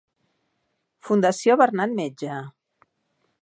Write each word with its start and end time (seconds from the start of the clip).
Fundació 1.09 1.59
Bernat 1.63 1.95
Metge. 2.01 2.39